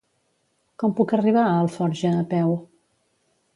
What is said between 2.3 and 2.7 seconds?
peu?